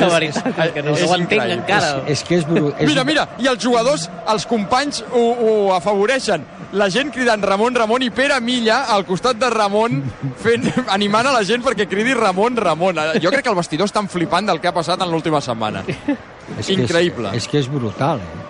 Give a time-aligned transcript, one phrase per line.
[0.00, 1.56] La veritat, que no és ho entenc increïble.
[1.60, 2.02] encara.
[2.12, 2.46] És que és...
[2.48, 2.70] Bru...
[2.76, 2.86] és...
[2.88, 6.44] Mira, mira, i els jugadors, els companys ho, ho afavoreixen.
[6.76, 10.00] La gent cridant Ramon, Ramon i Pere Milla al costat de Ramon
[10.42, 10.66] fent,
[10.96, 12.98] animant a la gent perquè cridi Ramon, Ramon.
[13.22, 15.84] Jo crec que el vestidor estan flipant del que ha passat en l'última setmana.
[15.86, 17.30] És que Increïble.
[17.34, 18.42] És, és que és brutal, eh?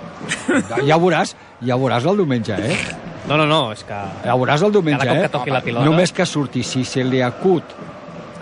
[0.71, 2.79] Ja, ja ho veuràs, ja ho veuràs el diumenge, eh?
[3.27, 3.97] No, no, no, és que...
[4.25, 5.27] Ja ho veuràs el diumenge, Cada cop eh?
[5.27, 5.87] que toqui la pilota.
[5.87, 7.77] Només que surti, si se li acut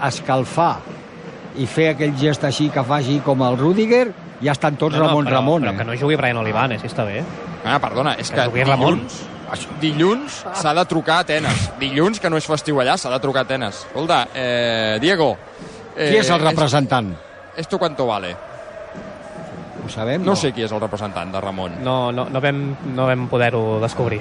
[0.04, 0.78] escalfar
[1.56, 4.08] i fer aquell gest així que faci com el Rudiger,
[4.42, 5.76] ja estan tots No, no, Ramon però, Ramon, però eh?
[5.78, 7.22] que no jugui Brian Olivanes, sí està bé.
[7.64, 8.98] Ah, perdona, és Que que jugui Ramon.
[8.98, 9.20] dilluns,
[9.80, 11.70] dilluns s'ha de trucar a Atenes.
[11.78, 13.86] Dilluns, que no és festiu allà, s'ha de trucar a Atenes.
[13.86, 15.36] Escolta, eh, Diego...
[15.96, 17.12] Eh, Qui és el representant?
[17.56, 18.34] Esto cuánto vale?
[19.84, 20.24] Ho sabem?
[20.24, 21.76] No sé qui és el representant de Ramon.
[21.84, 24.20] No, no, no vam, no vam poder-ho descobrir.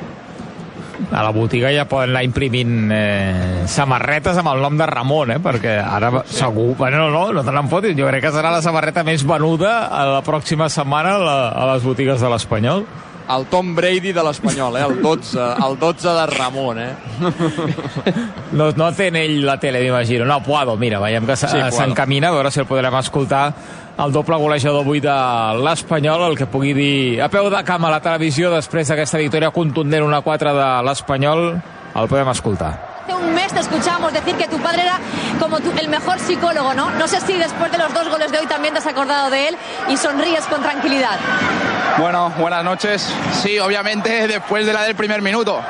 [1.12, 5.40] A la botiga ja poden anar imprimint eh, samarretes amb el nom de Ramon, eh?
[5.44, 6.74] perquè ara segur...
[6.78, 7.96] Bueno, no, no, no te n'en fotis.
[7.98, 11.72] Jo crec que serà la samarreta més venuda a la pròxima setmana a, la, a
[11.74, 12.86] les botigues de l'Espanyol.
[13.30, 14.82] El Tom Brady de l'Espanyol, eh?
[14.84, 16.80] el 12, el 12 de Ramon.
[16.80, 16.90] Eh?
[18.54, 20.26] No, no té en ell la tele, m'imagino.
[20.30, 23.48] No, Puado, mira, veiem que Sí, s'encamina, s'encamina, a veure si el podrem escoltar
[24.04, 25.16] el doble golejador avui de
[25.64, 29.52] l'Espanyol, el que pugui dir a peu de camp a la televisió després d'aquesta victòria
[29.56, 31.44] contundent 1-4 de l'Espanyol,
[31.96, 32.74] el podem escoltar.
[33.04, 35.00] Hace un mes te escuchábamos decir que tu padre era
[35.40, 36.90] como tu- el mejor psicólogo, ¿no?
[36.92, 39.50] No sé si después de los dos goles de hoy también te has acordado de
[39.50, 39.58] él
[39.90, 41.18] y sonríes con tranquilidad.
[41.98, 43.14] Bueno, buenas noches.
[43.44, 45.62] Sí, obviamente después de la del primer minuto.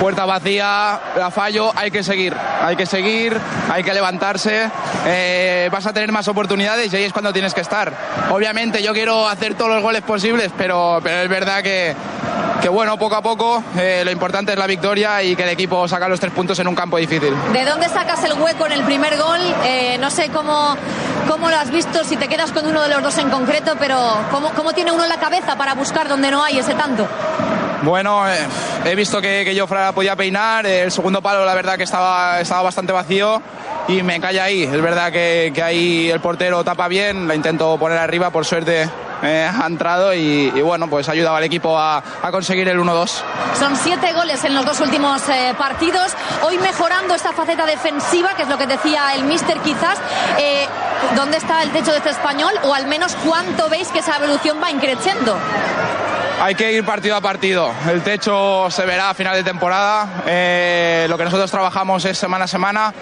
[0.00, 3.34] Puerta vacía, la fallo, hay que seguir, hay que seguir,
[3.70, 4.68] hay que levantarse,
[5.06, 7.90] eh, vas a tener más oportunidades y ahí es cuando tienes que estar.
[8.30, 11.96] Obviamente yo quiero hacer todos los goles posibles, pero, pero es verdad que,
[12.66, 15.86] que bueno, poco a poco eh, lo importante es la victoria y que el equipo
[15.86, 17.32] saca los tres puntos en un campo difícil.
[17.52, 19.38] ¿De dónde sacas el hueco en el primer gol?
[19.62, 20.76] Eh, no sé cómo,
[21.28, 24.18] cómo lo has visto, si te quedas con uno de los dos en concreto, pero
[24.32, 27.06] ¿cómo, cómo tiene uno la cabeza para buscar donde no hay ese tanto?
[27.82, 28.36] Bueno, eh,
[28.84, 32.62] he visto que, que Jofra podía peinar, el segundo palo la verdad que estaba, estaba
[32.62, 33.40] bastante vacío
[33.88, 34.64] y me calla ahí.
[34.64, 38.88] Es verdad que, que ahí el portero tapa bien, la intento poner arriba, por suerte
[39.22, 42.78] eh, ha entrado y, y bueno, pues ha ayudado al equipo a, a conseguir el
[42.78, 43.10] 1-2.
[43.58, 46.12] Son siete goles en los dos últimos eh, partidos.
[46.42, 49.98] Hoy mejorando esta faceta defensiva, que es lo que decía el míster quizás.
[50.38, 50.66] Eh,
[51.14, 52.52] ¿Dónde está el techo de este español?
[52.64, 55.36] O al menos cuánto veis que esa evolución va increciendo.
[56.42, 57.72] Hay que ir partido a partido.
[57.90, 60.22] El techo se verá a final de temporada.
[60.26, 62.92] Eh, lo que nosotros trabajamos es semana a semana.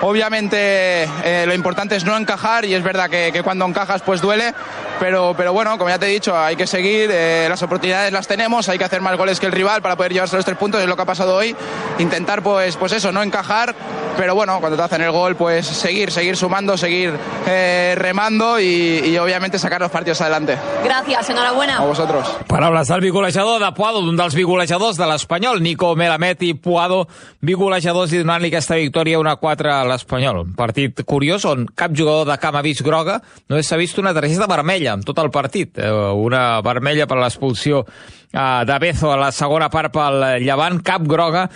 [0.00, 4.20] Obviamente eh, lo importante es no encajar y es verdad que, que cuando encajas pues
[4.20, 4.54] duele.
[5.00, 7.08] Pero, pero bueno, como ya te he dicho, hay que seguir.
[7.12, 8.68] eh, las oportunidades las tenemos.
[8.68, 10.80] Hay que hacer más goles que el rival para poder llevarse los tres puntos.
[10.80, 11.54] Es lo que ha pasado hoy.
[11.98, 13.74] Intentar pues, pues eso, no encajar.
[14.16, 17.12] Pero bueno, cuando te hacen el gol, pues seguir, seguir sumando, seguir
[17.46, 20.58] eh, remando y, y obviamente sacar los partidos adelante.
[20.82, 21.76] Gracias, enhorabuena.
[21.78, 22.26] A vosotros.
[22.48, 27.04] Paraules del bigolejador de Puado, d'un dels bigolejadors de l'Espanyol, Nico Melamed i Puado,
[27.40, 30.42] bigolejadors i donant-li aquesta victòria 1-4 a l'Espanyol.
[30.44, 33.18] Un partit curiós on cap jugador de camp ha vist groga,
[33.48, 35.78] no s'ha vist una targeta vermella en tot el partit.
[35.78, 41.02] Eh, Una vermella per l'expulsió eh, de Bezo a la segona part pel Llevant, cap
[41.08, 41.48] groga,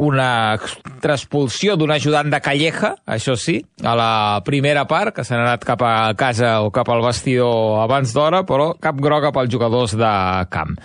[0.00, 0.54] una
[1.02, 4.10] expulsió d'un ajudant de Calleja, això sí, a la
[4.46, 8.72] primera part, que s'han anat cap a casa o cap al vestidor abans d'hora, però
[8.80, 10.12] cap groga pels jugadors de
[10.52, 10.76] camp.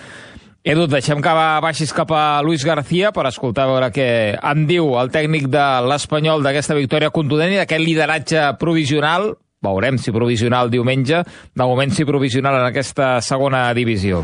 [0.66, 4.08] Edu, deixem que va- baixis cap a Luis García per escoltar veure què
[4.42, 10.12] en diu el tècnic de l'Espanyol d'aquesta victòria contundent i d'aquest lideratge provisional veurem si
[10.14, 11.22] provisional diumenge,
[11.54, 14.24] de moment si provisional en aquesta segona divisió.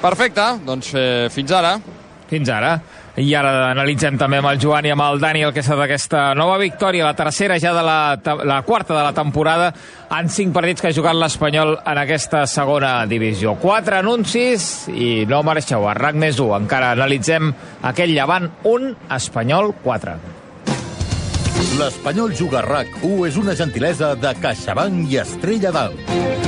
[0.00, 1.78] Perfecte, doncs eh, fins ara.
[2.28, 2.74] Fins ara.
[3.18, 6.20] I ara analitzem també amb el Joan i amb el Dani el que serà d'aquesta
[6.38, 9.72] nova victòria, la tercera ja de la, la quarta de la temporada
[10.14, 13.56] en cinc partits que ha jugat l'Espanyol en aquesta segona divisió.
[13.58, 16.52] Quatre anuncis i no marxeu, arranc més 1.
[16.62, 17.50] Encara analitzem
[17.90, 20.18] aquell llevant 1, Espanyol 4.
[21.78, 26.47] L'Espanyol Juga RAC 1 és una gentilesa de CaixaBank i Estrella d'Alt.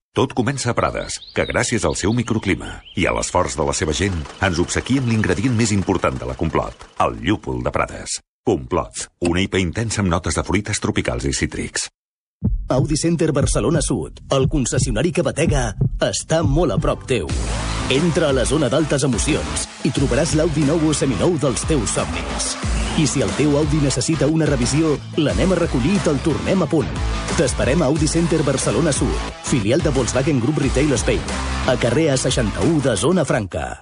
[0.11, 3.93] Tot comença a Prades, que gràcies al seu microclima i a l'esforç de la seva
[3.95, 8.17] gent ens obsequia amb l'ingredient més important de la Complot, el llúpol de Prades.
[8.43, 11.87] Complot, una IPA intensa amb notes de fruites tropicals i cítrics.
[12.71, 15.73] Audi Center Barcelona Sud, el concessionari que batega,
[16.07, 17.27] està molt a prop teu.
[17.91, 22.53] Entra a la zona d'altes emocions i trobaràs l'Audi nou o seminou dels teus somnis.
[22.95, 26.71] I si el teu Audi necessita una revisió, l'anem a recollir i te'l tornem a
[26.71, 26.87] punt.
[27.35, 31.23] T'esperem a Audi Center Barcelona Sud, filial de Volkswagen Group Retail Spain,
[31.67, 33.81] a carrer A61 de Zona Franca.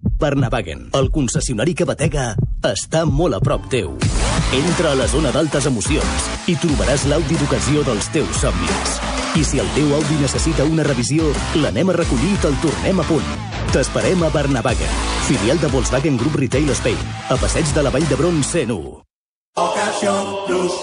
[0.01, 2.31] Barnavagen, el concessionari que batega,
[2.65, 3.93] està molt a prop teu.
[4.57, 8.97] Entra a la zona d'altes emocions i trobaràs l'Audi d'ocasió dels teus somnis.
[9.37, 11.29] I si el teu Audi necessita una revisió,
[11.61, 13.29] l'anem a recollir i te'l tornem a punt.
[13.71, 14.97] T'esperem a Barnavagen,
[15.29, 16.99] filial de Volkswagen Group Retail Spain,
[17.29, 18.99] a passeig de la Vall d'Hebron 101.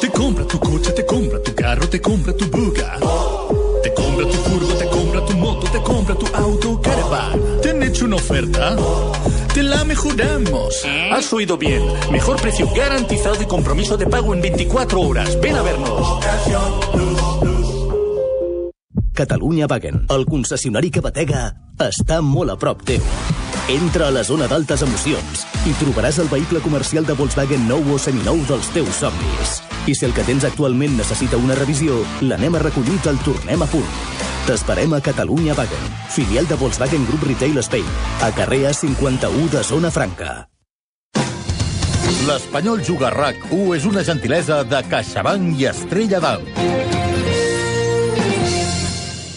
[0.00, 2.98] Te compra tu coche, te compra tu carro, te compra tu buga.
[3.82, 4.97] Te compra tu furgo, te compra
[5.38, 7.40] moto, te compra tu auto, caravan.
[7.62, 8.76] ¿Te han hecho una oferta?
[9.54, 10.84] Te la mejoramos.
[11.12, 11.82] Has oído bien.
[12.10, 15.40] Mejor precio garantizado y compromiso de pago en 24 horas.
[15.40, 16.20] Ven a vernos.
[19.18, 21.48] Catalunya Wagen, el concessionari que batega,
[21.82, 23.02] està molt a prop teu.
[23.68, 27.98] Entra a la zona d'altes emocions i trobaràs el vehicle comercial de Volkswagen nou o
[27.98, 29.58] seminou dels teus somnis.
[29.90, 33.66] I si el que tens actualment necessita una revisió, l'anem a recollir i te'l tornem
[33.66, 34.27] a punt.
[34.46, 37.88] T'esperem a Catalunya Wagen, filial de Volkswagen Group Retail Spain,
[38.22, 40.48] a carrer A51 de Zona Franca.
[42.28, 46.88] L'Espanyol Juga RAC1 és una gentilesa de CaixaBank i Estrella d'Alt.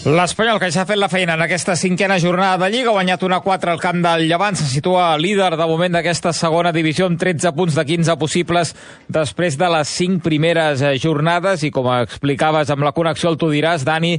[0.02, 3.22] L'Espanyol, que ja ha fet la feina en aquesta cinquena jornada de Lliga, ha guanyat
[3.22, 7.20] una 4 al camp del Llevant, se situa líder de moment d'aquesta segona divisió amb
[7.20, 8.74] 13 punts de 15 possibles
[9.06, 13.52] després de les 5 primeres eh, jornades i com explicaves amb la connexió al Tu
[13.54, 14.16] diràs, Dani,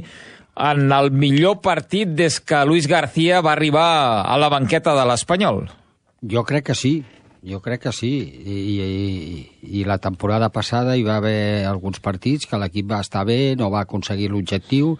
[0.56, 5.66] en el millor partit des que Luis García va arribar a la banqueta de l'Espanyol.
[6.22, 7.02] Jo crec que sí,
[7.44, 8.12] jo crec que sí.
[8.46, 13.24] I, i, I la temporada passada hi va haver alguns partits que l'equip va estar
[13.28, 14.94] bé, no va aconseguir l'objectiu,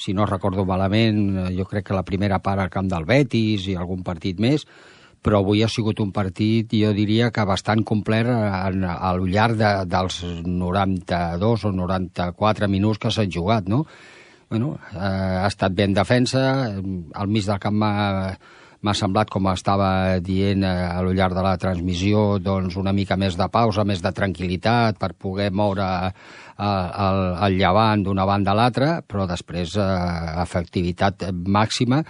[0.00, 3.66] si no recordo malament, eh, jo crec que la primera part al camp del Betis
[3.68, 4.64] i algun partit més,
[5.20, 9.72] però avui ha sigut un partit, jo diria que bastant complet en, al llarg de,
[9.90, 13.84] dels 92 o 94 minuts que s'han jugat, no?
[14.50, 16.40] Bueno, eh, ha estat ben defensa,
[17.14, 21.52] al mig del camp m'ha semblat, com estava dient eh, a lo llarg de la
[21.62, 26.10] transmissió, doncs una mica més de pausa, més de tranquil·litat per poder moure eh,
[26.64, 29.86] el, el llevant d'una banda a l'altra, però després eh,
[30.42, 32.02] efectivitat màxima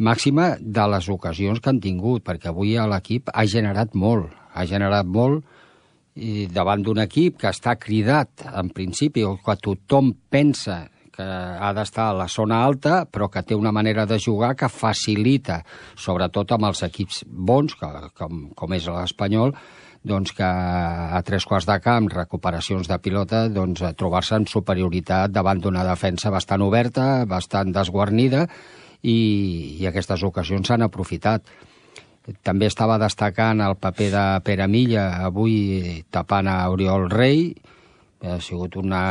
[0.00, 5.04] màxima de les ocasions que han tingut, perquè avui l'equip ha generat molt, ha generat
[5.04, 5.44] molt
[6.16, 10.80] i davant d'un equip que està cridat, en principi, o que tothom pensa
[11.22, 15.62] ha d'estar a la zona alta, però que té una manera de jugar que facilita,
[15.96, 19.54] sobretot amb els equips bons, que, com, com és l'Espanyol,
[20.02, 25.62] doncs que a tres quarts de camp, recuperacions de pilota, doncs trobar-se en superioritat davant
[25.62, 28.48] d'una defensa bastant oberta, bastant desguarnida,
[29.02, 31.46] i, i aquestes ocasions s'han aprofitat.
[32.46, 37.48] També estava destacant el paper de Pere Milla avui tapant a Oriol Rei.
[38.22, 39.02] Ha sigut una,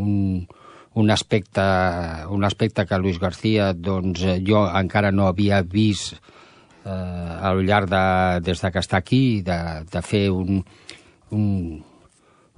[0.00, 0.46] un,
[0.98, 1.62] un, aspecte,
[2.28, 6.16] un aspecte que Luis García doncs, jo encara no havia vist
[6.84, 8.06] eh, al llarg de,
[8.42, 9.58] des de que està aquí, de,
[9.92, 10.58] de fer un,
[11.30, 11.44] un,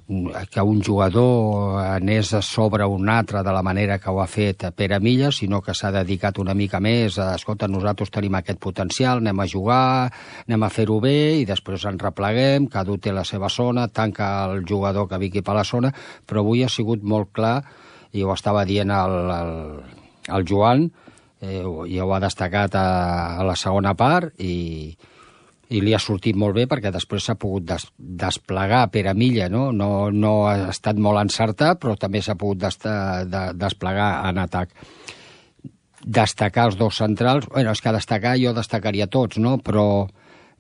[0.09, 4.26] un, que un jugador anés a sobre un altre de la manera que ho ha
[4.26, 8.59] fet Pere Milla, sinó que s'ha dedicat una mica més a, escolta, nosaltres tenim aquest
[8.59, 10.09] potencial, anem a jugar,
[10.47, 14.32] anem a fer-ho bé i després ens repleguem, cada un té la seva zona, tanca
[14.49, 15.92] el jugador que vingui per la zona,
[16.25, 17.59] però avui ha sigut molt clar,
[18.12, 19.55] i ho estava dient el, el,
[20.37, 20.88] el Joan,
[21.40, 22.87] eh, i ho ha destacat a,
[23.40, 24.90] a la segona part, i,
[25.71, 29.47] i li ha sortit molt bé perquè després s'ha pogut des, desplegar per a milla,
[29.49, 29.69] no?
[29.73, 30.11] no?
[30.11, 34.75] No ha estat molt encertat, però també s'ha pogut des, de, desplegar en atac.
[36.00, 39.59] Destacar els dos centrals, bueno, és que destacar jo destacaria tots, no?
[39.62, 40.09] Però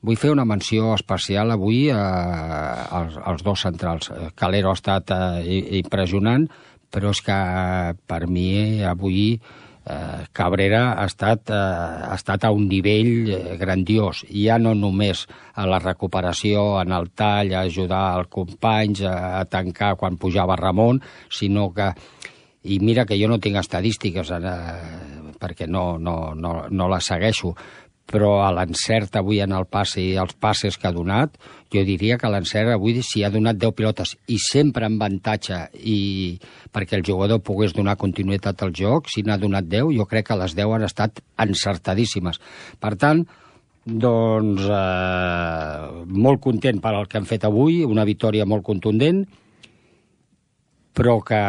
[0.00, 4.06] Vull fer una menció especial avui eh, als, als dos centrals.
[4.08, 6.46] Eh, Calero ha estat eh, i- impressionant,
[6.90, 12.52] però és que eh, per mi avui eh, Cabrera ha estat, eh, ha estat a
[12.54, 14.24] un nivell eh, grandiós.
[14.30, 19.44] Ja no només a la recuperació, en el tall, a ajudar els companys, a, a
[19.48, 21.92] tancar quan pujava Ramon, sinó que
[22.62, 24.50] i mira que jo no tinc estadístiques eh,
[25.40, 27.54] perquè no, no, no, no les segueixo,
[28.10, 31.36] però a l'encert avui en el passe i els passes que ha donat,
[31.70, 35.98] jo diria que l'encert avui si ha donat 10 pilotes i sempre en avantatge i
[36.74, 40.40] perquè el jugador pogués donar continuïtat al joc, si n'ha donat 10, jo crec que
[40.42, 42.42] les 10 han estat encertadíssimes.
[42.82, 43.22] Per tant,
[43.86, 49.22] doncs eh, molt content per al que han fet avui, una victòria molt contundent,
[50.98, 51.40] però que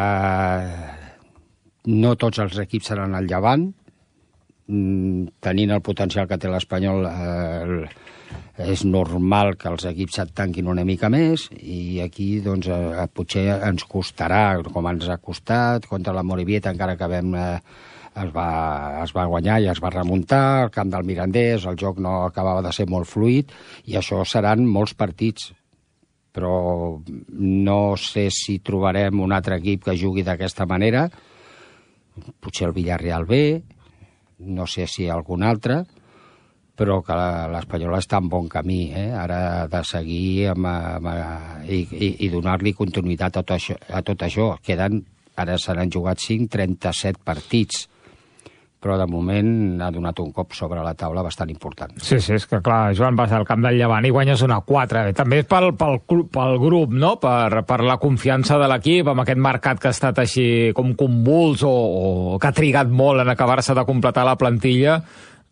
[1.90, 3.72] no tots els equips seran al llevant,
[4.66, 7.86] tenint el potencial que té l'Espanyol eh,
[8.62, 13.48] és normal que els equips et tanquin una mica més i aquí doncs, eh, potser
[13.58, 17.58] ens costarà, com ens ha costat, contra la Morivieta, encara que vam, eh,
[18.12, 18.48] es, va,
[19.02, 22.62] es va guanyar i es va remuntar, el camp del Mirandés, el joc no acabava
[22.62, 23.52] de ser molt fluid
[23.90, 25.52] i això seran molts partits.
[26.32, 26.96] Però
[27.36, 31.04] no sé si trobarem un altre equip que jugui d'aquesta manera,
[32.40, 33.40] potser el Villarreal B,
[34.46, 35.82] no sé si algun altre,
[36.78, 37.16] però que
[37.52, 39.10] l'Espanyol està en bon camí, eh?
[39.14, 41.10] ara de seguir amb, amb,
[41.68, 44.48] i, i, i donar-li continuïtat a tot, això, a tot això.
[44.64, 45.02] Queden,
[45.36, 47.86] ara se n'han jugat 5, 37 partits,
[48.82, 51.94] però de moment ha donat un cop sobre la taula bastant important.
[52.02, 55.04] Sí, sí, és que clar, Joan, vas al camp del Llevant i guanyes una 4.
[55.16, 57.14] També és pel, pel, clu- pel grup, no?
[57.22, 61.62] Per, per la confiança de l'equip, amb aquest mercat que ha estat així com convuls
[61.62, 64.98] o, o que ha trigat molt en acabar-se de completar la plantilla,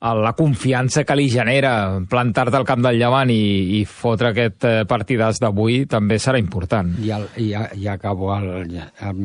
[0.01, 4.73] la confiança que li genera plantar-te al camp del Llevant i, i fotre aquest eh,
[4.89, 6.95] partidàs d'avui també serà important.
[7.05, 7.51] I, el, i,
[7.83, 8.31] i acabo.
[8.33, 9.21] El, el,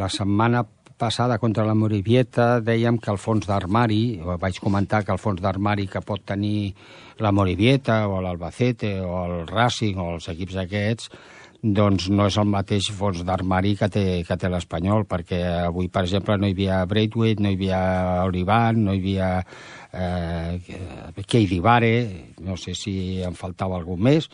[0.00, 0.64] la setmana
[1.00, 5.88] passada contra la Morivieta dèiem que el fons d'armari, vaig comentar que el fons d'armari
[5.88, 6.74] que pot tenir
[7.24, 11.08] la Morivieta o l'Albacete o el Racing o els equips aquests
[11.60, 16.06] doncs no és el mateix fons d'armari que té, que té l'Espanyol, perquè avui, per
[16.06, 17.80] exemple, no hi havia Braithwaite, no hi havia
[18.24, 19.28] Olivan, no hi havia
[19.92, 21.92] eh, Keidi Vare,
[22.40, 22.94] no sé si
[23.26, 24.30] en faltava algun més,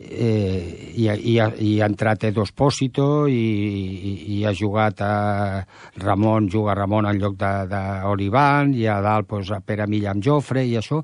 [0.00, 5.64] eh, i, i, i ha entrat Edo Espósito i, i, i ha jugat a
[6.00, 10.64] Ramon, juga Ramon en lloc d'Olivan i a dalt pues, a Pere Milla amb Jofre
[10.64, 11.02] i això,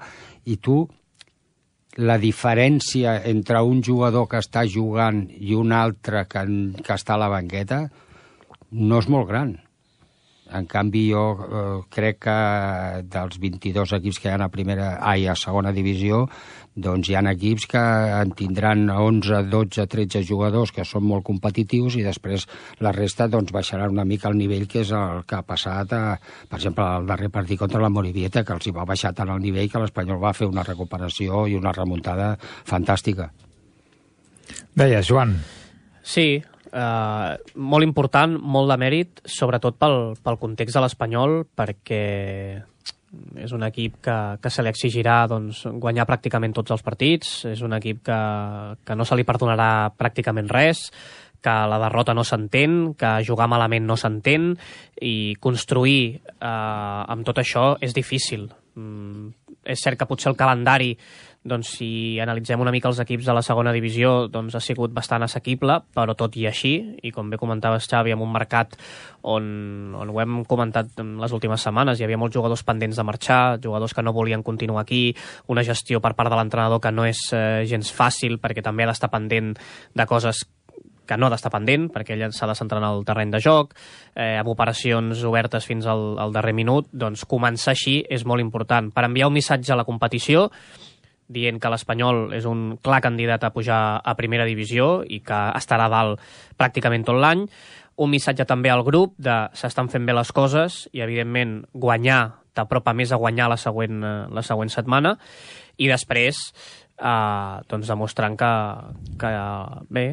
[0.49, 0.81] i tu
[1.97, 6.45] la diferència entre un jugador que està jugant i un altre que,
[6.83, 7.87] que està a la banqueta
[8.73, 9.55] no és molt gran.
[10.55, 12.37] En canvi, jo eh, crec que
[13.11, 16.27] dels 22 equips que hi ha a primera, ai, a segona divisió,
[16.77, 17.83] doncs hi ha equips que
[18.21, 22.47] en tindran 11, 12, 13 jugadors que són molt competitius i després
[22.85, 26.19] la resta doncs, baixarà una mica el nivell que és el que ha passat, a,
[26.51, 29.43] per exemple, el darrer partit contra la Morivieta, que els hi va baixar tant el
[29.43, 33.33] nivell que l'Espanyol va fer una recuperació i una remuntada fantàstica.
[34.77, 35.39] Deies, Joan.
[36.07, 36.45] Sí,
[36.77, 42.03] eh, molt important, molt de mèrit, sobretot pel, pel context de l'Espanyol, perquè
[43.41, 47.63] és un equip que, que se li exigirà doncs, guanyar pràcticament tots els partits, és
[47.65, 48.19] un equip que,
[48.85, 50.91] que no se li perdonarà pràcticament res,
[51.41, 54.55] que la derrota no s'entén, que jugar malament no s'entén,
[55.01, 58.49] i construir eh, amb tot això és difícil.
[58.77, 59.31] Mm,
[59.67, 60.93] és cert que potser el calendari
[61.47, 61.89] doncs, si
[62.23, 66.17] analitzem una mica els equips de la segona divisió, doncs ha sigut bastant assequible, però
[66.19, 68.77] tot i així, i com bé comentaves Xavi, amb un mercat
[69.23, 73.07] on, on ho hem comentat en les últimes setmanes, hi havia molts jugadors pendents de
[73.07, 75.15] marxar, jugadors que no volien continuar aquí,
[75.53, 78.93] una gestió per part de l'entrenador que no és eh, gens fàcil, perquè també ha
[78.93, 79.55] d'estar pendent
[79.97, 80.45] de coses
[81.07, 83.73] que no ha d'estar pendent, perquè ell s'ha de centrar en el terreny de joc,
[84.15, 88.91] eh, amb operacions obertes fins al, al darrer minut, doncs començar així és molt important.
[88.93, 90.51] Per enviar un missatge a la competició,
[91.29, 95.91] dient que l'Espanyol és un clar candidat a pujar a primera divisió i que estarà
[95.93, 96.23] dalt
[96.59, 97.47] pràcticament tot l'any.
[97.97, 102.95] Un missatge també al grup de s'estan fent bé les coses i, evidentment, guanyar t'apropa
[102.97, 105.17] més a guanyar la següent, eh, la següent setmana.
[105.77, 106.41] I després,
[106.99, 108.51] eh, doncs demostrant que,
[109.21, 109.33] que
[109.93, 110.07] bé,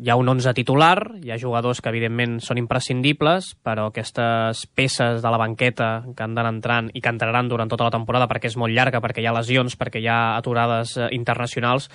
[0.00, 5.22] hi ha un 11 titular, hi ha jugadors que evidentment són imprescindibles, però aquestes peces
[5.22, 8.52] de la banqueta que han d'anar entrant i que entraran durant tota la temporada perquè
[8.52, 11.90] és molt llarga, perquè hi ha lesions, perquè hi ha aturades eh, internacionals,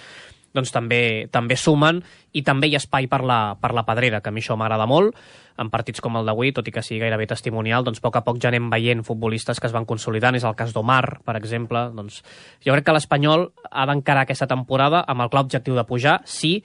[0.56, 2.02] doncs també, també sumen
[2.34, 4.88] i també hi ha espai per la, per la pedrera, que a mi això m'agrada
[4.90, 5.16] molt.
[5.58, 8.24] En partits com el d'avui, tot i que sigui gairebé testimonial, doncs a poc a
[8.26, 10.38] poc ja anem veient futbolistes que es van consolidant.
[10.38, 11.88] És el cas d'Omar, per exemple.
[11.98, 12.22] Doncs,
[12.66, 16.62] jo crec que l'Espanyol ha d'encarar aquesta temporada amb el clar objectiu de pujar, sí,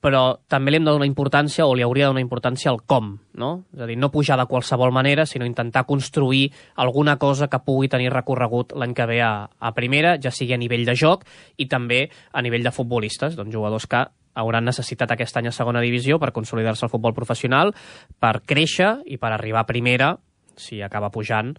[0.00, 3.12] però també li hem de donar importància o li hauria de donar importància al com,
[3.36, 3.50] no?
[3.76, 7.90] És a dir, no pujar de qualsevol manera, sinó intentar construir alguna cosa que pugui
[7.92, 11.26] tenir recorregut l'any que ve a, a primera, ja sigui a nivell de joc
[11.58, 15.82] i també a nivell de futbolistes, doncs jugadors que hauran necessitat aquest any a segona
[15.82, 17.74] divisió per consolidar-se al futbol professional,
[18.18, 20.16] per créixer i per arribar a primera
[20.60, 21.54] si acaba pujant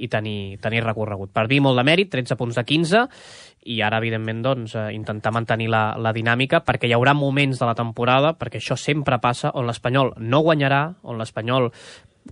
[0.00, 1.30] i tenir, tenir recorregut.
[1.34, 3.04] Per mi, molt de mèrit, 13 punts de 15,
[3.72, 7.68] i ara, evidentment, doncs, eh, intentar mantenir la, la dinàmica, perquè hi haurà moments de
[7.68, 11.70] la temporada, perquè això sempre passa, on l'Espanyol no guanyarà, on l'Espanyol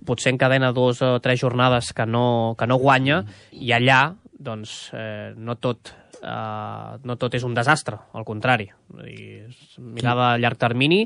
[0.05, 3.21] potser encadena dos o tres jornades que no, que no guanya,
[3.51, 5.93] i allà, doncs, eh, no tot
[6.25, 8.65] Uh, no tot és un desastre, al contrari.
[9.05, 11.03] És mirar a llarg termini,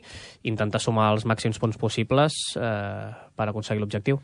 [0.47, 4.21] intentar sumar els màxims punts possibles eh, per aconseguir l'objectiu.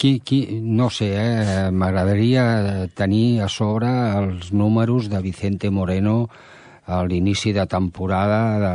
[0.00, 6.30] Qui, qui, no sé, eh, m'agradaria tenir a sobre els números de Vicente Moreno
[6.88, 8.74] a l'inici de temporada de,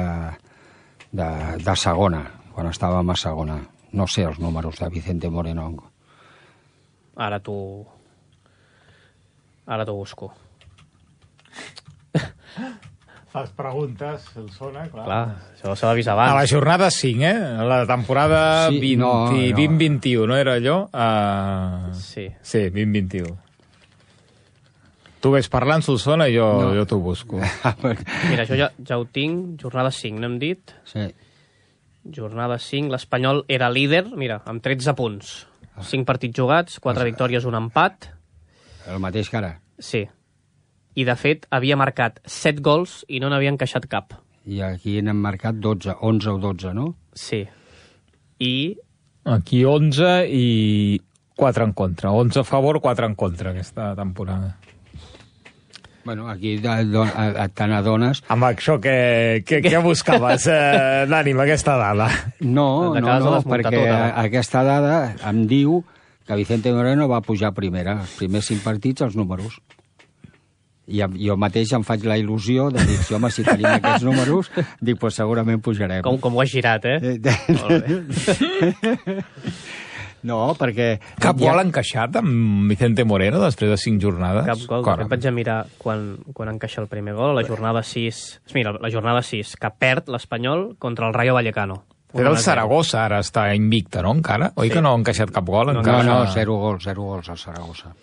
[1.17, 1.29] de,
[1.65, 2.21] de segona,
[2.53, 3.57] quan estàvem a segona.
[3.97, 5.71] No sé els números de Vicente Moreno.
[7.17, 7.57] Ara t'ho...
[9.65, 10.35] Ara t'ho busco.
[13.35, 15.03] Fas preguntes, el sona, clar.
[15.03, 15.23] Clar,
[15.57, 16.31] això s'ha d'avisar abans.
[16.31, 17.39] A la jornada 5, eh?
[17.59, 19.57] A la temporada Sí, 20, no, no.
[19.57, 20.77] 20-21, no era allò?
[20.87, 21.91] Uh...
[21.99, 22.29] Sí.
[22.41, 23.33] Sí, 20-21.
[25.19, 26.71] Tu ves parlant, Solsona, i jo, No.
[26.77, 27.41] jo t'ho busco.
[28.29, 29.59] Mira, això ja, ja ho tinc.
[29.59, 30.71] Jornada 5, n'hem dit?
[30.87, 31.09] Sí.
[32.15, 35.35] Jornada 5, l'Espanyol era líder, mira, amb 13 punts.
[35.81, 38.11] 5 partits jugats, 4 victòries, un empat.
[38.87, 39.55] El mateix que ara.
[39.81, 40.05] Sí.
[40.95, 44.15] I, de fet, havia marcat 7 gols i no n'havia encaixat cap.
[44.47, 46.93] I aquí n'hem marcat 12, 11 o 12, no?
[47.13, 47.43] Sí.
[48.39, 48.55] I
[49.25, 51.01] Aquí 11 i
[51.35, 52.11] 4 en contra.
[52.11, 54.59] 11 a favor, 4 en contra aquesta temporada.
[56.05, 58.21] Bueno, aquí te n'adones...
[58.29, 62.11] Amb això que, que, que buscaves, eh, d'ànim, aquesta dada?
[62.45, 64.11] No, no, no, perquè tota.
[64.21, 65.79] aquesta dada em diu
[66.29, 69.57] que Vicente Moreno va pujar a primera, els primers cinc partits, els números.
[70.87, 74.51] I jo mateix em faig la il·lusió de dir, si home, si tenim aquests números,
[74.81, 76.03] dic, pues segurament pujarem.
[76.05, 77.17] com, com ho has girat, eh?
[77.57, 79.23] Molt bé.
[80.25, 80.95] No, perquè...
[81.21, 84.47] Cap gol encaixat amb Vicente Moreno després de 5 jornades?
[84.47, 84.81] Cap gol.
[85.03, 87.35] Fet, vaig a mirar quan, quan encaixa el primer gol.
[87.37, 88.21] La jornada 6...
[88.57, 91.83] Mira, la jornada 6, que perd l'Espanyol contra el Rayo Vallecano.
[92.15, 92.41] Però el 1-0.
[92.41, 94.49] Saragossa ara està invicta, no, encara?
[94.57, 94.73] Oi Sí.
[94.73, 95.69] que no ha encaixat cap gol?
[95.75, 96.01] No, encara?
[96.07, 97.93] no, zero gols, zero gols al Saragossa.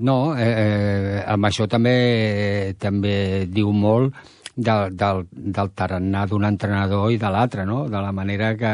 [0.00, 4.14] No, eh, eh, amb això també també diu molt
[4.56, 7.82] del, del, del tarannà d'un entrenador i de l'altre, no?
[7.88, 8.72] De la manera que,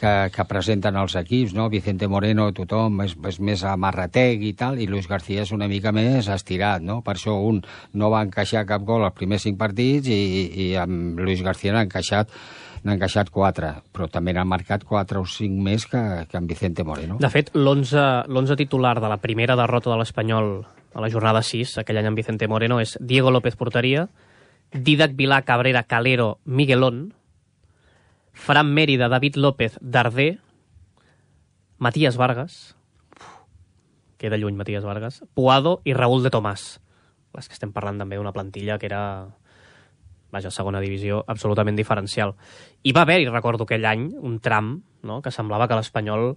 [0.00, 1.68] que, que presenten els equips, no?
[1.72, 5.92] Vicente Moreno, tothom és, és més amarratec i tal, i Luis García és una mica
[5.96, 7.00] més estirat, no?
[7.06, 7.60] Per això un
[7.92, 10.20] no va encaixar cap gol als primers cinc partits i,
[10.68, 12.32] i amb Luis García n'ha encaixat
[12.82, 16.84] n'ha encaixat quatre, però també n'ha marcat quatre o cinc més que, que amb Vicente
[16.86, 17.18] Moreno.
[17.20, 20.52] De fet, l'11 titular de la primera derrota de l'Espanyol
[20.94, 24.08] a la jornada 6, aquell any amb Vicente Moreno, és Diego López Porteria,
[24.72, 27.10] Didac Vilà Cabrera Calero Miguelón,
[28.32, 30.38] Fran Mérida David López Darder,
[31.78, 32.76] Matías Vargas,
[34.20, 36.78] queda lluny Matías Vargas, Puado i Raúl de Tomàs.
[37.36, 39.02] Les que estem parlant també d'una plantilla que era
[40.30, 42.34] vaja, segona divisió, absolutament diferencial.
[42.82, 46.34] I va haver-hi, recordo aquell any, un tram, no?, que semblava que l'Espanyol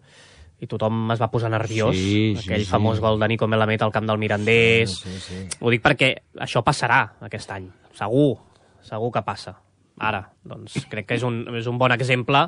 [0.64, 1.96] i tothom es va posar nerviós.
[1.96, 2.70] Sí, sí, aquell sí.
[2.72, 4.96] famós gol de Nico Melamed al camp del Mirandés.
[4.96, 5.60] Sí, sí, sí.
[5.60, 6.14] Ho dic perquè
[6.46, 7.68] això passarà aquest any.
[7.98, 8.38] Segur,
[8.84, 9.58] segur que passa.
[10.04, 12.48] Ara, doncs crec que és un, és un bon exemple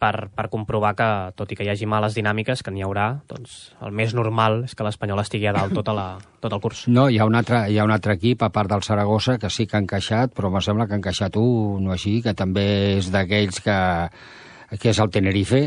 [0.00, 3.74] per, per comprovar que, tot i que hi hagi males dinàmiques, que n'hi haurà, doncs
[3.84, 6.06] el més normal és que l'Espanyol estigui a dalt tota la,
[6.40, 6.86] tot el curs.
[6.88, 9.50] No, hi ha, un altre, hi ha un altre equip, a part del Saragossa, que
[9.52, 12.64] sí que ha encaixat, però me sembla que ha encaixat un o així, que també
[12.96, 13.76] és d'aquells que,
[14.80, 15.66] que és el Tenerife,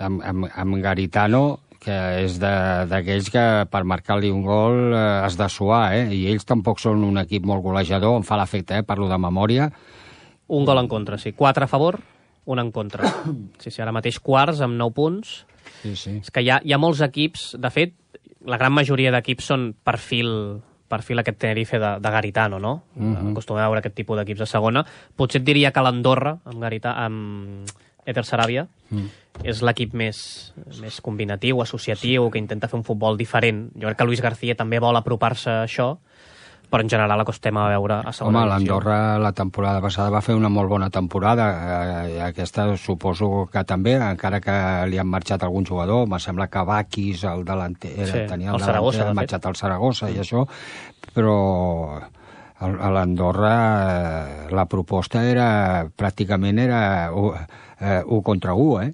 [0.00, 1.42] amb, amb, amb Garitano,
[1.82, 6.04] que és de- d'aquells que per marcar-li un gol eh, has de suar, eh?
[6.14, 8.84] I ells tampoc són un equip molt golejador, em fa l'efecte, eh?
[8.86, 9.66] Parlo de memòria.
[10.48, 11.32] Un gol en contra, sí.
[11.34, 11.98] Quatre a favor,
[12.46, 13.06] un en contra.
[13.58, 15.46] Sí, sí, ara mateix quarts amb 9 punts.
[15.82, 16.16] Sí, sí.
[16.22, 17.94] És que hi ha, hi ha molts equips, de fet,
[18.44, 20.60] la gran majoria d'equips són perfil
[20.92, 22.72] perfil aquest Tenerife de, de Garitano, no?
[22.96, 23.30] Mhm.
[23.30, 24.82] Acostumem a veure aquest tipus d'equips de segona.
[25.16, 27.64] Potser et diria que l'Andorra, amb, Garita, amb
[28.04, 29.06] Eder Saràbia, Mm.
[29.48, 30.52] és l'equip més,
[30.82, 33.70] més combinatiu, associatiu, que intenta fer un futbol diferent.
[33.72, 35.94] Jo crec que Luis García també vol apropar-se a això,
[36.72, 38.78] però en general acostem a veure a segona Home, divisió.
[38.78, 41.48] l'Andorra la temporada passada va fer una molt bona temporada.
[42.06, 44.56] Eh, aquesta suposo que també, encara que
[44.88, 48.56] li han marxat algun jugador, me sembla que Bakis, el delanter, Sí, sí, tenia el
[48.56, 50.46] el, Saragossa, delanter, ha marxat al Saragossa i això,
[51.12, 51.36] però
[52.62, 53.54] a l'Andorra
[54.46, 56.82] eh, la proposta era, pràcticament era
[57.12, 58.92] u, eh, un contra un, eh?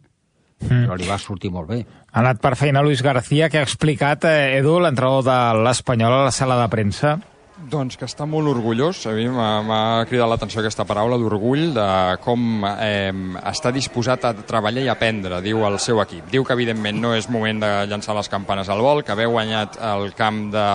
[0.66, 0.88] Mm.
[0.88, 1.82] Però li va sortir molt bé.
[2.10, 6.24] Ha anat per feina Luis García, que ha explicat, eh, Edu, l'entrenador de l'Espanyol a
[6.26, 7.18] la sala de premsa.
[7.58, 11.86] Doncs que està molt orgullós, a mi m'ha cridat l'atenció aquesta paraula d'orgull, de
[12.22, 13.10] com eh,
[13.50, 16.28] està disposat a treballar i aprendre, diu el seu equip.
[16.30, 19.80] Diu que evidentment no és moment de llançar les campanes al vol, que haver guanyat
[19.90, 20.66] el camp de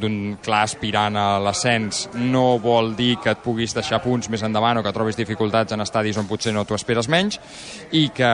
[0.00, 4.80] d'un clar aspirant a l'ascens no vol dir que et puguis deixar punts més endavant
[4.80, 7.36] o que trobis dificultats en estadis on potser no t'ho esperes menys
[7.92, 8.32] i que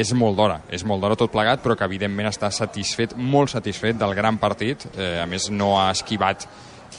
[0.00, 4.00] és molt d'hora, és molt d'hora tot plegat, però que evidentment està satisfet, molt satisfet
[4.00, 6.48] del gran partit, eh, a més no ha esquivat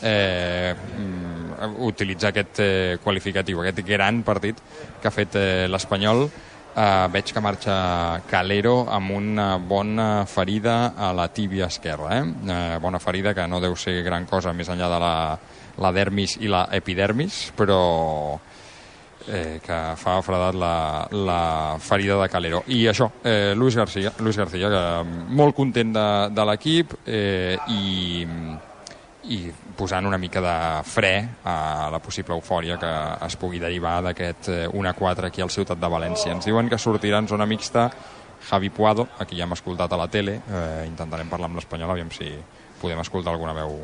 [0.01, 4.59] eh, mm, utilitzar aquest eh, qualificatiu, aquest gran partit
[5.01, 6.25] que ha fet eh, l'Espanyol.
[6.73, 7.75] Eh, veig que marxa
[8.25, 12.17] Calero amb una bona ferida a la tíbia esquerra.
[12.17, 12.23] Eh?
[12.25, 15.13] Eh, bona ferida que no deu ser gran cosa més enllà de la,
[15.77, 17.79] la dermis i la epidermis, però
[19.27, 22.63] eh, que fa fredat la, la ferida de Calero.
[22.67, 24.83] I això, eh, Luis García, Luis García que
[25.29, 28.17] molt content de, de l'equip eh, i,
[29.31, 31.13] i posant una mica de fre
[31.47, 32.91] a la possible eufòria que
[33.27, 36.33] es pugui derivar d'aquest eh, 1-4 aquí al Ciutat de València.
[36.35, 37.89] Ens diuen que sortirà en zona mixta
[38.49, 41.93] Javi Puado, a qui ja hem escoltat a la tele, eh, intentarem parlar amb l'Espanyol,
[41.95, 42.27] aviam si
[42.81, 43.79] podem escoltar alguna veu,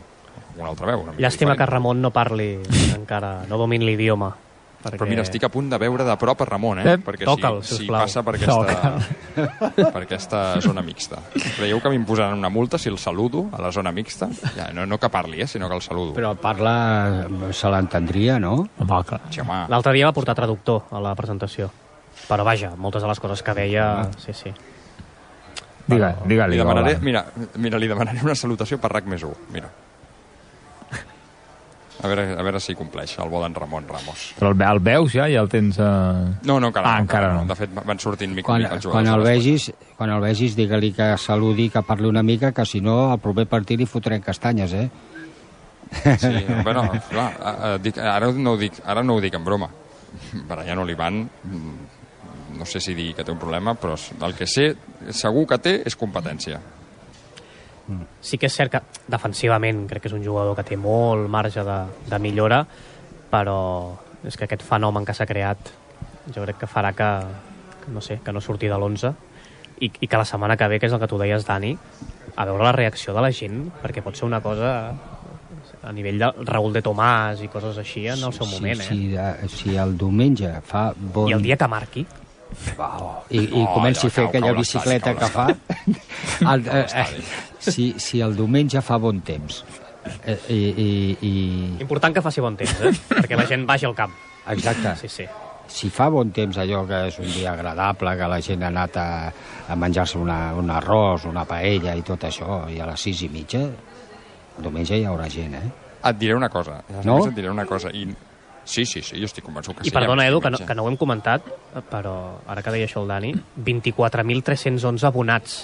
[0.51, 1.05] alguna altra veu.
[1.05, 1.73] Una mica Llàstima que diferent.
[1.77, 2.51] Ramon no parli
[2.99, 4.33] encara, no domini l'idioma.
[4.79, 4.95] Perquè...
[4.95, 6.93] Però mira, estic a punt de veure de prop a Ramon, eh?
[6.93, 8.93] Eh, Perquè toca'l, si, si passa per aquesta,
[9.95, 11.19] per aquesta zona mixta.
[11.57, 14.29] Creieu que m'imposaran una multa si el saludo a la zona mixta?
[14.55, 16.15] Ja, no, no que parli, eh, sinó que el saludo.
[16.15, 18.55] Però parla, se l'entendria, no?
[18.79, 19.21] Home, clar.
[19.35, 19.43] Sí.
[19.43, 21.67] L'altre dia va portar traductor a la presentació.
[22.29, 23.89] Però vaja, moltes de les coses que deia...
[24.21, 24.53] Sí, sí.
[25.89, 26.55] Digue, digue-li.
[26.55, 27.25] Li demanaré, mira,
[27.57, 29.49] mira, li demanaré una salutació per RAC més 1.
[29.55, 29.71] Mira.
[32.01, 34.29] A veure, a veure si compleix el bo d'en Ramon Ramos.
[34.39, 35.25] Però el, el veus ja?
[35.27, 35.75] Ja el tens...
[35.77, 36.29] Uh...
[36.47, 37.41] No, no, encara, Ah, encara no.
[37.49, 39.09] De fet, van sortint mica Quan, mica els quan, jugadors.
[39.09, 39.75] el de l'Espanyol.
[39.75, 43.19] vegis, quan el vegis, digue-li que saludi, que parli una mica, que si no, al
[43.19, 44.89] proper partit li fotrem castanyes, eh?
[46.21, 49.43] Sí, bueno, clar, a- a- dic, ara, no ho dic, ara no ho dic en
[49.43, 49.67] broma.
[50.47, 54.75] Brian Olivan, mm, no sé si dir que té un problema, però el que sé,
[55.11, 56.59] segur que té, és competència.
[58.21, 61.63] Sí que és cert que defensivament crec que és un jugador que té molt marge
[61.65, 62.63] de, de millora,
[63.31, 63.59] però
[64.25, 65.71] és que aquest fenomen que s'ha creat
[66.33, 67.09] jo crec que farà que,
[67.85, 69.13] que no sé, que no surti de l'11
[69.79, 71.71] i, i que la setmana que ve, que és el que tu deies, Dani,
[72.35, 74.73] a veure la reacció de la gent, perquè pot ser una cosa
[75.79, 78.87] a nivell de Raúl de Tomàs i coses així en el seu moment, eh?
[78.89, 81.29] Si, si, si el diumenge fa bon...
[81.31, 82.05] I el dia que marqui,
[82.77, 83.23] Wow.
[83.29, 85.47] I, i Oh, comenci a fer cau- aquella bicicleta cau que fa...
[86.53, 87.21] El, eh, eh,
[87.59, 89.63] si, si el diumenge fa bon temps
[90.23, 90.89] eh, i, i,
[91.27, 91.33] i...
[91.83, 92.93] important que faci bon temps, eh?
[93.19, 94.13] perquè la gent vagi al camp.
[94.49, 94.95] Exacte.
[95.03, 95.27] Sí, sí.
[95.69, 98.95] Si fa bon temps allò que és un dia agradable, que la gent ha anat
[98.97, 99.09] a,
[99.69, 103.29] a menjar-se una, un arròs, una paella i tot això, i a les sis i
[103.29, 103.61] mitja,
[104.57, 105.67] diumenge hi haurà gent, eh?
[106.09, 106.79] Et diré una cosa.
[107.03, 107.19] No?
[107.27, 107.91] Et diré una cosa.
[107.93, 108.07] I...
[108.69, 109.95] Sí, sí, sí, jo estic convençut que I sí.
[109.95, 111.41] perdona, ja Edu, que no, que no ho hem comentat,
[111.89, 112.13] però
[112.45, 113.31] ara que deia això el Dani,
[113.65, 115.55] 24.311 abonats,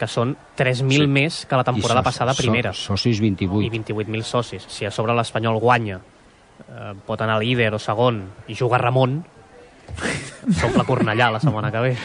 [0.00, 1.06] que són 3.000 Sí.
[1.06, 2.72] més que la temporada I so- passada so- primera.
[2.72, 3.66] socis 28.
[3.66, 4.64] I 28.000 socis.
[4.66, 6.00] Si a sobre l'Espanyol guanya,
[6.68, 9.22] eh, pot anar líder o segon i juga Ramon,
[10.58, 11.96] s'omple Cornellà la setmana que ve.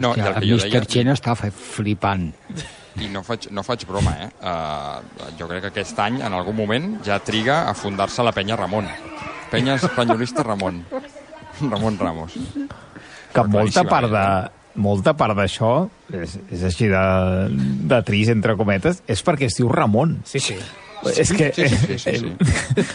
[0.00, 0.70] No, i el el que jo Mr.
[0.70, 0.84] deia...
[0.84, 2.32] Chen està flipant.
[3.02, 4.28] I no faig, no faig broma, eh?
[4.40, 8.56] Uh, jo crec que aquest any, en algun moment, ja triga a fundar-se la penya
[8.56, 8.88] Ramon.
[9.50, 10.82] Penya espanyolista Ramon.
[11.60, 12.32] Ramon Ramos.
[13.36, 14.24] que molta part de
[14.80, 17.04] molta part d'això és, és així de,
[17.88, 20.18] de trist, entre cometes, és perquè es diu Ramon.
[20.28, 20.56] Sí, sí.
[21.12, 22.30] És que Sí, sí, sí, sí, sí.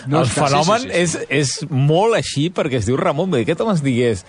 [0.09, 1.27] el fenomen sí, sí, sí.
[1.29, 3.29] És, és molt així perquè es diu Ramon.
[3.29, 4.25] Vull dir, aquest home es digués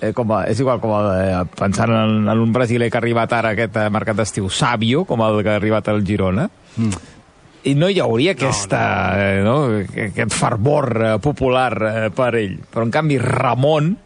[0.00, 3.02] eh, com a, és igual com a, eh, pensant en, en un brasiler que ha
[3.02, 6.48] arribat ara a aquest eh, mercat d'estiu, Sàvio, com el que ha arribat al Girona,
[6.76, 7.00] mm.
[7.70, 8.82] i no hi hauria aquesta,
[9.14, 9.56] no, no.
[9.78, 12.60] Eh, no, aquest fervor eh, popular eh, per ell.
[12.70, 13.96] Però, en canvi, Ramon...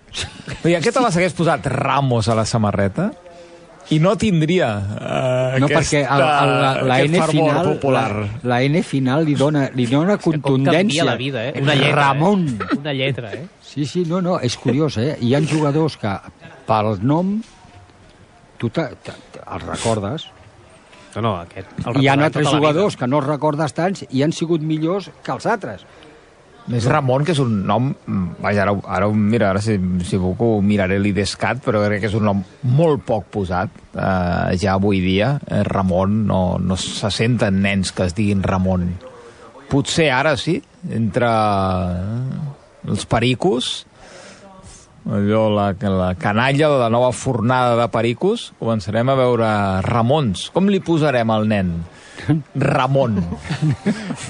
[0.63, 3.09] Dir, aquest home s'hagués posat Ramos a la samarreta
[3.93, 7.67] i no tindria eh, No, aquesta, perquè el, el, la, la aquest N fervor final,
[7.75, 8.07] popular.
[8.17, 10.81] la, la N final li dona, li dona Com contundència.
[10.81, 11.61] canvia la vida, eh?
[11.61, 12.47] Una lletra, Ramon.
[12.49, 12.79] Eh?
[12.79, 13.45] Una lletra, eh?
[13.61, 15.17] Sí, sí, no, no, és curiós, eh?
[15.21, 16.15] Hi ha jugadors que
[16.65, 17.37] pel nom
[18.59, 20.31] tu te, te, te, els recordes
[21.15, 21.69] No, no, aquest...
[21.87, 25.31] El Hi ha altres tota jugadors que no recordes tants i han sigut millors que
[25.31, 25.85] els altres.
[26.73, 27.91] Més Ramon, que és un nom...
[28.41, 29.77] Vaja, ara, ara, mira, ara si,
[30.09, 32.41] si puc ho miraré l'IDESCAT, però crec que és un nom
[32.73, 35.35] molt poc posat eh, ja avui dia.
[35.45, 38.89] Eh, Ramon, no, no se senten nens que es diguin Ramon.
[39.69, 40.57] Potser ara sí,
[40.89, 42.41] entre eh,
[42.89, 43.75] els pericos,
[45.05, 49.51] allò, la, la canalla de la nova fornada de pericos, començarem a veure
[49.85, 50.49] Ramons.
[50.57, 51.77] Com li posarem al nen?
[52.55, 53.19] Ramon.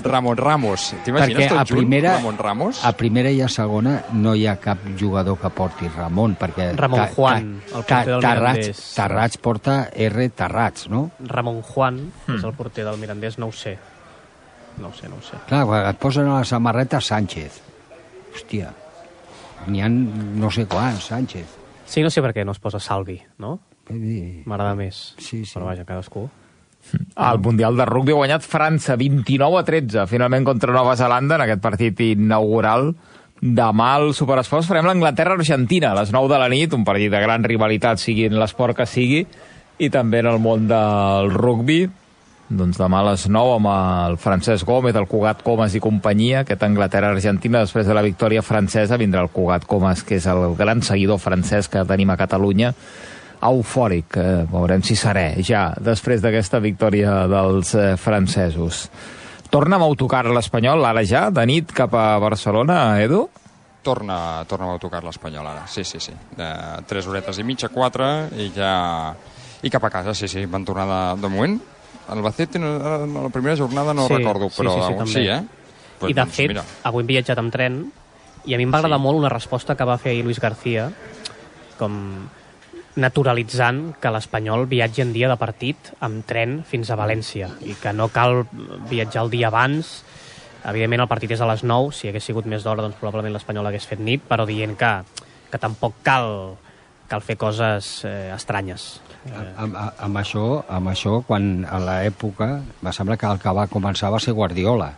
[0.02, 0.94] Ramon Ramos.
[1.04, 1.78] T'imagines Perquè tot a junt?
[1.78, 2.80] primera, Ramon Ramos?
[2.84, 6.70] a primera i a segona no hi ha cap jugador que porti Ramon, perquè...
[6.76, 8.84] Ramon Ta- Juan, Ta- el porter del Tarrats, Mirandés.
[8.96, 11.10] Tarrats porta R Tarrats, no?
[11.20, 12.36] Ramon Juan, Hmm.
[12.38, 13.76] és el porter del Mirandés, no ho sé.
[14.78, 15.36] No ho sé, no ho sé.
[15.46, 17.60] Clar, quan et posen a la samarreta Sánchez.
[18.34, 18.72] Hòstia,
[19.68, 21.46] n'hi ha no sé quants, Sánchez.
[21.86, 23.58] Sí, no sé per què no es posa Salvi, no?
[23.90, 25.14] M'agrada més.
[25.18, 25.52] Sí, sí.
[25.54, 26.24] Però vaja, cadascú.
[26.92, 31.44] El Mundial de Rugby ha guanyat França 29 a 13, finalment contra Nova Zelanda en
[31.46, 32.92] aquest partit inaugural.
[33.40, 37.44] Demà al Superesports farem l'Anglaterra-Argentina a les 9 de la nit, un partit de gran
[37.44, 39.24] rivalitat, sigui en l'esport que sigui,
[39.78, 41.82] i també en el món del rugby.
[42.44, 46.62] Doncs demà a les 9 amb el Francesc Gómez, el Cugat Comas i companyia, aquest
[46.62, 51.18] Anglaterra-Argentina, després de la victòria francesa, vindrà el Cugat Comas, que és el gran seguidor
[51.22, 52.74] francès que tenim a Catalunya,
[53.44, 58.88] eufòric, eh, veurem si seré ja després d'aquesta victòria dels eh, francesos.
[59.50, 63.28] Torna amb autocar l'Espanyol, ara ja, de nit cap a Barcelona, Edu?
[63.84, 66.14] Torna, torna a autocar l'Espanyol ara, sí, sí, sí.
[66.36, 66.48] De
[66.88, 69.14] tres horetes i mitja, quatre, i ja...
[69.64, 71.54] I cap a casa, sí, sí, van tornar de, de moment.
[72.12, 72.74] Albacete, no,
[73.06, 75.12] no, la primera jornada no sí, recordo, però sí, sí, sí, també.
[75.12, 75.38] sí eh?
[76.00, 76.64] Pues, I de doncs, fet, mira.
[76.84, 77.78] avui hem viatjat amb tren
[78.44, 79.04] i a mi em va agradar Sí.
[79.06, 80.90] molt una resposta que va fer ahir Luis García
[81.78, 81.94] com
[83.00, 87.92] naturalitzant que l'Espanyol viatgi en dia de partit amb tren fins a València i que
[87.92, 88.44] no cal
[88.90, 89.96] viatjar el dia abans.
[90.64, 93.68] Evidentment el partit és a les 9 si hagués sigut més d'hora doncs probablement l'Espanyol
[93.68, 94.92] hagués fet nit però dient que,
[95.50, 96.54] que tampoc cal,
[97.10, 98.94] cal fer coses eh, estranyes.
[99.32, 104.12] Amb, amb, això, amb això, quan a l'època, va semblar que el que va començar
[104.12, 104.92] va ser Guardiola.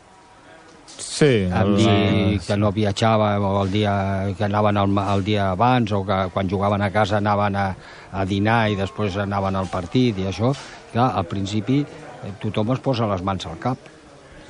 [0.98, 1.48] Sí.
[1.48, 3.94] El- dir que no viatjava o el dia
[4.36, 7.66] que anaven el, el dia abans o que quan jugaven a casa anaven a,
[8.12, 10.54] a dinar i després anaven al partit i això,
[10.92, 13.78] clar, al principi eh, tothom es posa les mans al cap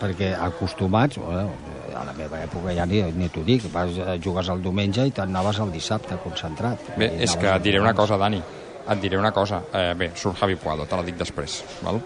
[0.01, 1.51] perquè acostumats, bueno,
[1.97, 5.11] a la meva època ja ni, ni t'ho dic, vas, eh, jugues el diumenge i
[5.17, 6.83] t'anaves el dissabte concentrat.
[6.99, 8.43] Bé, I és que et diré una cosa, Dani.
[8.87, 9.63] Et diré una cosa.
[9.73, 12.03] Eh, bé, surt Javi Puado, te la dic després, val?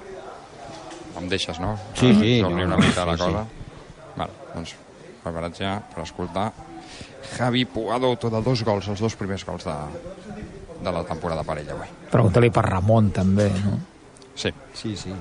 [1.19, 1.75] Em deixes, no?
[1.99, 3.27] Sí, sí, no, una no, mica la sí, sí.
[3.27, 3.43] cosa.
[3.43, 3.60] Val,
[4.55, 4.75] doncs,
[5.23, 6.51] preparats ja per escoltar
[7.37, 9.77] Javi Puado, autor de dos gols, els dos primers gols de,
[10.81, 11.91] de la temporada per ella avui.
[12.11, 13.77] Pregunta-li per Ramon, també, no?
[14.35, 14.53] Sí.
[14.75, 15.13] Sí, sí.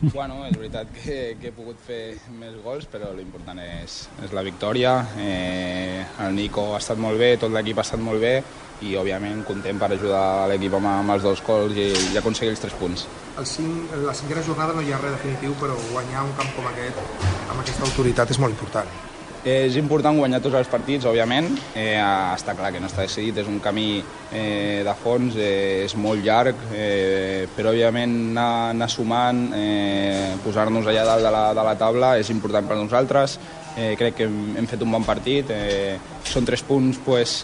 [0.00, 4.44] Bueno, és veritat que, que he pogut fer més gols, però l'important és, és la
[4.46, 4.94] victòria.
[5.20, 8.38] Eh, el Nico ha estat molt bé, tot l'equip ha estat molt bé
[8.80, 12.64] i, òbviament, content per ajudar l'equip amb, amb els dos gols i, i aconseguir els
[12.64, 13.04] tres punts.
[13.36, 16.72] El cinc, la cinquena jornada no hi ha res definitiu, però guanyar un camp com
[16.72, 17.06] aquest,
[17.50, 19.09] amb aquesta autoritat, és molt important.
[19.40, 21.46] És important guanyar tots els partits, òbviament.
[21.72, 24.02] Eh, està clar que no està decidit, és un camí
[24.36, 30.84] eh, de fons, eh, és molt llarg, eh, però òbviament anar, anar sumant, eh, posar-nos
[30.84, 33.38] allà dalt de la, de la taula és important per nosaltres.
[33.78, 35.48] Eh, crec que hem, hem fet un bon partit.
[35.56, 35.96] Eh,
[36.28, 37.40] són tres punts pues,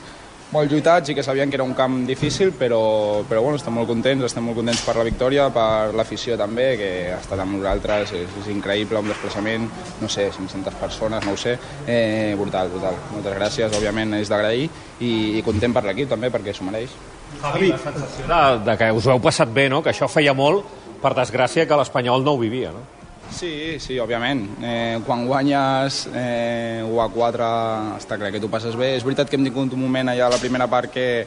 [0.53, 3.89] molt lluitats i que sabien que era un camp difícil, però, però bueno, estem molt
[3.91, 8.15] contents, estem molt contents per la victòria, per l'afició també, que ha estat amb nosaltres,
[8.17, 9.69] és, és increïble, un desplaçament,
[10.01, 11.57] no sé, 500 persones, no ho sé,
[11.87, 12.99] eh, brutal, brutal.
[13.13, 14.67] Moltes gràcies, òbviament és d'agrair
[15.01, 16.95] i, i content per l'equip també, perquè s'ho mereix.
[17.43, 19.83] Javi, la sensació de, de que us ho heu passat bé, no?
[19.83, 20.69] que això feia molt,
[21.03, 22.71] per desgràcia, que l'Espanyol no ho vivia.
[22.73, 22.96] No?
[23.31, 24.47] Sí, sí, òbviament.
[24.63, 27.51] Eh, quan guanyes eh, 1 a 4
[27.99, 28.95] està clar que tu passes bé.
[28.97, 31.27] És veritat que hem tingut un moment allà a la primera part que,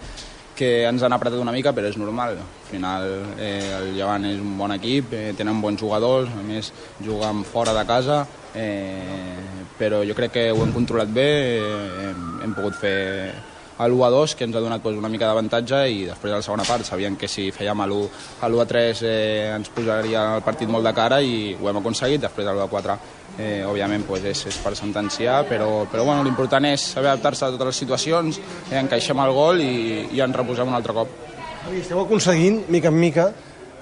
[0.56, 2.40] que ens han apretat una mica, però és normal.
[2.40, 3.08] Al final
[3.38, 6.72] eh, el Llevant és un bon equip, eh, tenen bons jugadors, a més
[7.06, 8.24] juguen fora de casa,
[8.56, 9.38] eh,
[9.80, 13.88] però jo crec que ho hem controlat bé, eh, hem, hem pogut fer l'1 a
[13.88, 16.84] 2 que ens ha donat pues, una mica d'avantatge i després a la segona part
[16.84, 18.10] sabíem que si fèiem l'1
[18.42, 21.80] a, l'1 a 3 eh, ens posaria el partit molt de cara i ho hem
[21.80, 22.98] aconseguit, després a l'1 a 4
[23.38, 27.54] eh, òbviament pues, és, és per sentenciar però, però bueno, l'important és saber adaptar-se a
[27.56, 31.16] totes les situacions, eh, encaixem el gol i, i ens reposem un altre cop
[31.64, 33.32] Javi, esteu aconseguint, mica en mica,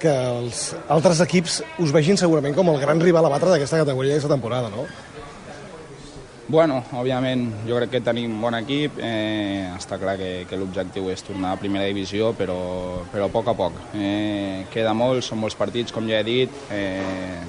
[0.02, 4.14] que els altres equips us vegin segurament com el gran rival a batre d'aquesta categoria
[4.14, 4.86] d'aquesta temporada, no?
[6.48, 9.02] Bueno, òbviament, jo crec que tenim bon equip.
[9.04, 12.56] Eh, està clar que, que l'objectiu és tornar a primera divisió, però,
[13.12, 13.82] però a poc a poc.
[14.00, 16.62] Eh, queda molt, són molts partits, com ja he dit.
[16.72, 17.42] Eh,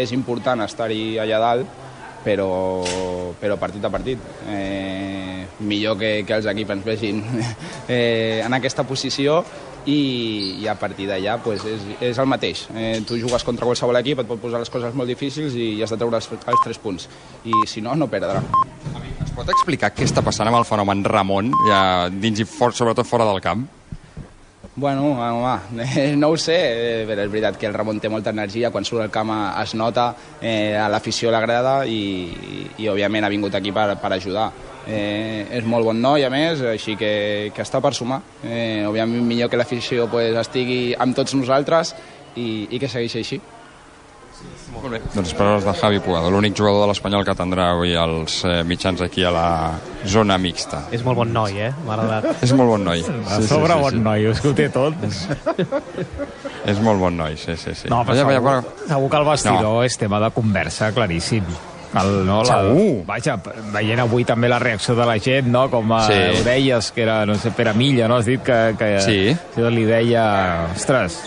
[0.00, 1.76] és important estar-hi allà dalt,
[2.24, 2.48] però,
[3.42, 4.24] però partit a partit.
[4.48, 7.20] Eh, millor que, que els equips ens vegin
[7.92, 9.42] eh, en aquesta posició
[9.86, 12.66] i, i a partir d'allà pues, és, és el mateix.
[12.74, 15.94] Eh, tu jugues contra qualsevol equip, et pot posar les coses molt difícils i, has
[15.94, 17.08] de treure els, els tres punts.
[17.44, 18.42] I si no, no perdrà.
[19.24, 23.08] Es pot explicar què està passant amb el fenomen Ramon, ja dins i fort, sobretot
[23.08, 23.68] fora del camp?
[24.80, 28.70] Bueno, home, no ho sé, eh, però és veritat que el Ramon té molta energia,
[28.72, 30.06] quan surt al camp eh, es nota,
[30.40, 31.98] eh, a l'afició l'agrada i,
[32.32, 34.46] i, i òbviament ha vingut aquí per, per ajudar.
[34.88, 37.12] Eh, és molt bon noi, a més, així que,
[37.52, 38.22] que està per sumar.
[38.40, 41.92] Eh, òbviament millor que l'afició pues, estigui amb tots nosaltres
[42.40, 43.42] i, i que segueixi així.
[44.80, 45.00] Molt bé.
[45.14, 49.02] Doncs paraules de Javi Puado, l'únic jugador de l'Espanyol que tindrà avui els eh, mitjans
[49.04, 49.46] aquí a la
[50.08, 50.86] zona mixta.
[50.94, 51.72] És molt bon noi, eh?
[51.84, 52.42] M'ha agradat.
[52.46, 53.04] És molt bon noi.
[53.28, 54.94] A sobre bon noi, és que ho té tot.
[56.70, 57.72] És molt bon noi, sí, sí.
[57.74, 57.88] sí.
[57.88, 59.82] No, però Vaja, segur, vaja, segur que el vestidor no.
[59.88, 61.46] és tema de conversa claríssim.
[61.90, 63.00] El, no, la, Segur.
[63.08, 63.34] Vaja,
[63.74, 65.64] veient avui també la reacció de la gent, no?
[65.72, 66.18] com a, Sí.
[66.36, 68.20] ho deies, que era, no sé, Pere Milla, no?
[68.20, 69.36] Has dit que, que, Sí.
[69.56, 70.68] que li deia...
[70.76, 71.18] Ostres,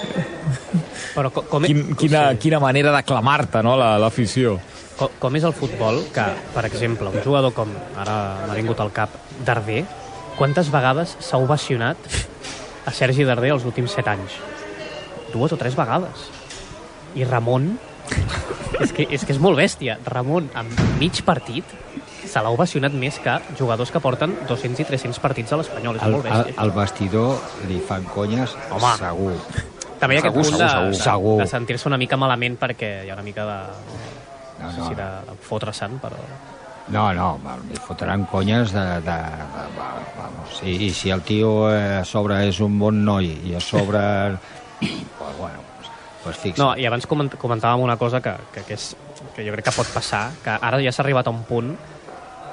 [1.14, 4.56] Però com, com, quin, quina, quina manera d'aclamar-te, no?, la- l'afició.
[4.98, 8.92] com, com és el futbol, que, per exemple, un jugador com, ara m'ha vingut al
[8.94, 9.10] cap,
[9.46, 9.84] Darder,
[10.38, 11.98] quantes vegades s'ha ovacionat
[12.86, 14.38] a Sergi Darder els últims set anys?
[15.34, 16.28] Dues o tres vegades.
[17.16, 17.76] I Ramon,
[18.82, 21.66] és que, és que és molt bèstia, Ramon, amb mig partit,
[22.24, 25.98] se l'ha ovacionat més que jugadors que porten 200 i 300 partits a l'Espanyol.
[26.00, 26.62] És Al, molt al, bèstia.
[26.64, 27.38] al vestidor
[27.70, 28.94] li fan conyes Home.
[28.98, 29.36] segur.
[30.04, 30.90] També hi ha aquest Segur, punt segur, de, segur.
[30.92, 31.36] de, Segur.
[31.40, 33.60] de sentir-se una mica malament perquè hi ha una mica de...
[34.60, 34.88] No, sé no.
[34.90, 36.20] si de, de fotre sant, però...
[36.92, 37.28] No, no,
[37.70, 38.84] li fotran conyes de...
[39.06, 39.16] de,
[39.56, 39.88] de va,
[40.18, 43.64] vamos, i, I si el tio eh, a sobre és un bon noi i a
[43.64, 44.04] sobre...
[44.82, 45.90] pues, bueno, pues,
[46.26, 46.60] pues fixa.
[46.60, 48.92] No, i abans coment comentàvem una cosa que, que, que, és,
[49.38, 51.72] que jo crec que pot passar, que ara ja s'ha arribat a un punt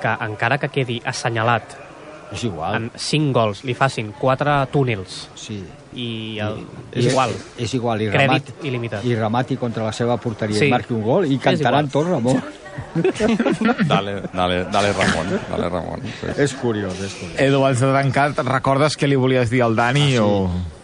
[0.00, 1.89] que encara que quedi assenyalat
[2.32, 2.74] és igual.
[2.76, 5.58] en 5 gols li facin 4 túnels sí.
[5.94, 6.60] i, el,
[6.94, 7.30] I, és igual.
[7.58, 8.00] És igual.
[8.02, 9.04] I Crèdit remati, il·limitat.
[9.04, 10.66] I remati contra la seva porteria Sí.
[10.66, 11.92] i marqui un gol i És cantaran igual.
[11.92, 12.42] tots Ramon.
[13.90, 16.00] Dale, dale, dale Ramon, dale Ramon.
[16.20, 16.26] Sí.
[16.42, 17.38] És curiós, és curiós.
[17.40, 20.06] Edu, abans de tancar, recordes què li volies dir al Dani?
[20.14, 20.18] Ah, sí.
[20.18, 20.79] o...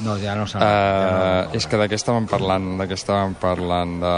[0.00, 0.60] No, ja no s'ha...
[0.60, 2.70] Uh, és que de què estàvem parlant?
[2.80, 3.98] De què estàvem parlant?
[4.00, 4.14] De,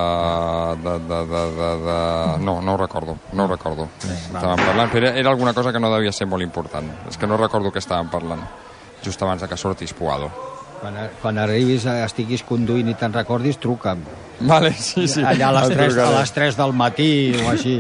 [0.85, 1.99] de, de, de, de, de...
[2.47, 3.89] No, no ho recordo, no ho recordo.
[4.07, 6.93] Estàvem parlant, però era, era alguna cosa que no devia ser molt important.
[7.11, 8.45] És que no recordo què estàvem parlant,
[9.03, 10.31] just abans de que sortis Puado.
[10.83, 14.01] Quan, quan arribis, eh, estiguis conduint i te'n recordis, truca'm.
[14.51, 15.23] Vale, sí, sí.
[15.23, 17.77] Allà a les, Et 3, a les 3 del matí o així.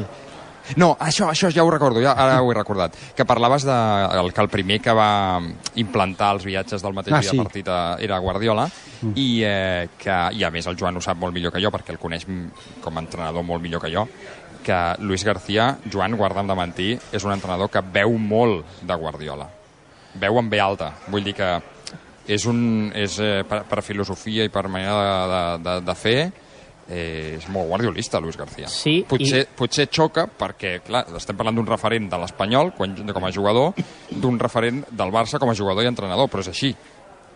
[0.76, 2.94] No, això, això ja ho recordo, ja, ara ho he recordat.
[3.16, 3.76] Que parlaves de
[4.20, 5.40] el, que el primer que va
[5.80, 7.36] implantar els viatges del mateix Ah, dia sí.
[7.36, 8.68] de partit a- era Guardiola,
[9.02, 9.12] mm.
[9.16, 11.90] i, eh, que, i a més el Joan ho sap molt millor que jo, perquè
[11.92, 12.26] el coneix
[12.80, 14.06] com a entrenador molt millor que jo,
[14.62, 19.48] que Luis García, Joan, guarda'm de mentir, és un entrenador que veu molt de Guardiola.
[20.14, 20.92] Veu en ve alta.
[21.08, 21.48] Vull dir que
[22.28, 26.18] és, un, és eh, per, per filosofia i per manera de, de, de, de fer,
[26.88, 28.68] eh, és molt guardiolista, Luis García.
[28.68, 33.30] Sí, potser, i- potser xoca perquè, clar, estem parlant d'un referent de l'Espanyol com a
[33.32, 33.72] jugador,
[34.10, 36.74] d'un referent del Barça com a jugador i entrenador, però és així.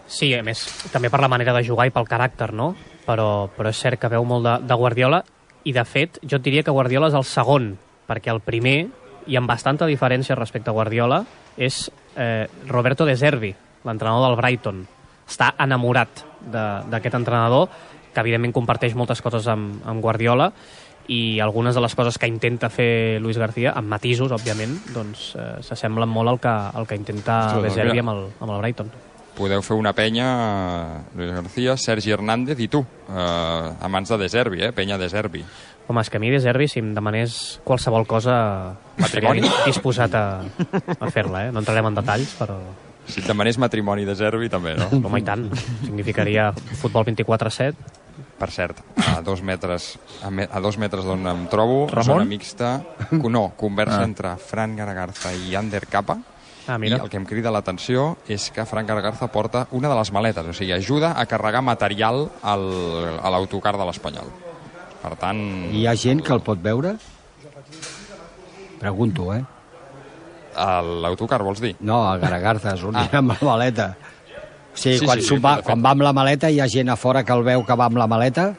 [0.07, 0.61] Sí, a més,
[0.93, 2.75] també per la manera de jugar i pel caràcter, no?
[3.07, 5.23] Però, però és cert que veu molt de, de Guardiola
[5.65, 7.73] i, de fet, jo diria que Guardiola és el segon,
[8.07, 8.87] perquè el primer,
[9.27, 11.25] i amb bastanta diferència respecte a Guardiola,
[11.57, 13.51] és eh, Roberto De Zerbi,
[13.85, 14.85] l'entrenador del Brighton.
[15.27, 17.69] Està enamorat de- d'aquest entrenador,
[18.17, 20.51] que evidentment comparteix moltes coses amb, amb Guardiola,
[21.13, 25.51] i algunes de les coses que intenta fer Luis García, amb matisos, òbviament, doncs eh,
[25.63, 28.01] s'assemblen molt al que, al que intenta doncs mira.
[28.03, 28.91] amb el, amb el Brighton.
[29.37, 34.19] Podeu fer una penya, eh, Luis García, Sergi Hernández i tu, eh, a mans de
[34.25, 34.73] Deserbi, eh?
[34.73, 35.45] penya Deserbi.
[35.87, 39.45] Home, és que a mi de Zerbi, si em demanés qualsevol cosa, Matrimoni?
[39.69, 40.25] disposat a,
[40.99, 41.53] a fer-la, eh?
[41.55, 42.59] No entrarem en detalls, però...
[43.07, 44.89] Si et demanés matrimoni de Zerbi, també, no?
[44.99, 45.45] Home, i tant.
[45.85, 46.49] Significaria
[46.81, 48.03] futbol 24-7.
[48.37, 48.83] Per cert,
[49.16, 52.05] a dos metres, a, me, a dos metres d'on em trobo, Ramon?
[52.05, 54.05] zona mixta, no, conversa Ah.
[54.05, 56.18] entre Fran Garagarza i Ander Capa,
[56.68, 56.99] Ah, mira.
[56.99, 60.44] i el que em crida l'atenció és que Fran Garagarza porta una de les maletes,
[60.44, 62.66] o sigui, ajuda a carregar material al,
[63.22, 64.29] a l'autocar de l'Espanyol.
[65.01, 65.40] Per tant...
[65.72, 66.97] I hi ha gent que el pot veure?
[68.80, 69.45] Pregunto, eh?
[70.57, 71.74] L'autocar, vols dir?
[71.80, 73.09] No, a Garagarza, sortint Ah.
[73.12, 73.18] ah.
[73.18, 73.97] amb la maleta.
[74.77, 77.24] Sí, sí quan, sí, va, quan va amb la maleta hi ha gent a fora
[77.24, 78.51] que el veu que va amb la maleta?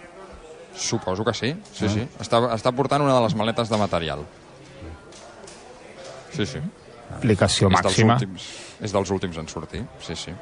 [0.78, 1.94] Suposo que sí, sí, ah.
[1.94, 2.06] sí.
[2.26, 4.26] Està, està portant una de les maletes de material.
[6.34, 6.62] Sí, sí.
[7.18, 8.18] Aplicació és màxima.
[8.18, 8.48] Dels últims,
[8.84, 10.34] és dels últims en sortir, sí, sí.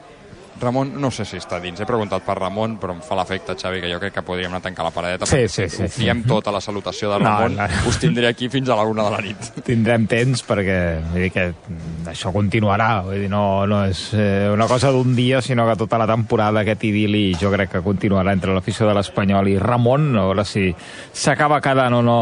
[0.62, 1.80] Ramon, no sé si està dins.
[1.82, 4.62] He preguntat per Ramon, però em fa l'efecte, Xavi, que jo crec que podríem anar
[4.62, 5.26] a tancar la paradeta.
[5.28, 5.84] Sí, sí, sí.
[5.84, 7.56] ho fiem tot a la salutació de No, Ramon.
[7.58, 7.68] no.
[7.89, 9.49] Us tindré aquí fins a la una de la nit.
[9.66, 10.78] tindrem temps perquè
[11.12, 11.45] vull dir que
[12.12, 15.97] això continuarà vull dir, no, no és eh, una cosa d'un dia sinó que tota
[15.97, 20.24] la temporada aquest idili jo crec que continuarà entre l'afició de l'Espanyol i Ramon, a
[20.30, 20.70] veure si
[21.12, 22.20] s'acaba quedant o no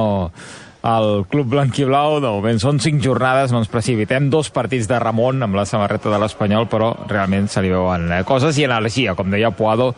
[0.83, 5.41] el Club Blanquiblau, de moment són cinc jornades, no ens precipitem, dos partits de Ramon
[5.45, 9.31] amb la samarreta de l'Espanyol, però realment se li veuen eh, coses i energia, com
[9.31, 9.93] deia Puado,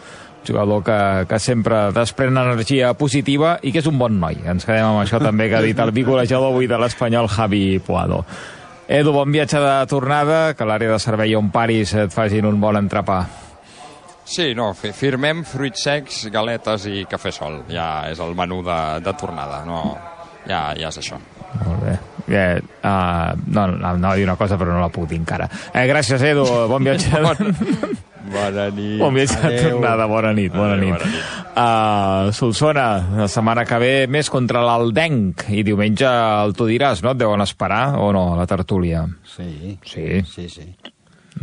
[0.46, 4.38] jugador que, que sempre desprèn energia positiva i que és un bon noi.
[4.46, 8.22] Ens quedem amb això també que ha dit el bigolejador avui de l'Espanyol, Javi Puado.
[8.86, 12.78] Edu, bon viatge de tornada, que l'àrea de servei on paris et facin un bon
[12.78, 13.24] entrepà.
[14.26, 17.64] Sí, no, fi- firmem fruits secs, galetes i cafè sol.
[17.74, 19.82] Ja és el menú de, de tornada, no,
[20.50, 21.20] ja, ja és això.
[21.66, 21.96] Molt bé.
[22.28, 25.48] Eh, uh, no, no, no, dir una cosa, però no la puc dir encara.
[25.72, 26.46] Eh, gràcies, Edu.
[26.72, 27.12] Bon viatge.
[28.26, 28.98] Bona nit.
[28.98, 29.76] Bon viatge de Adéu.
[29.76, 30.08] tornada.
[30.10, 31.06] Bona nit, bona Adéu, nit.
[31.06, 32.88] bona Uh, Solsona,
[33.22, 37.14] la setmana que ve més contra l'Aldenc i diumenge el tu diràs, no?
[37.14, 39.06] Et deuen esperar o no, la tertúlia?
[39.38, 39.78] Sí.
[39.88, 40.20] Sí?
[40.28, 40.68] Sí, sí.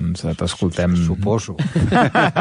[0.02, 0.96] Doncs t'escoltem...
[1.06, 1.54] Suposo.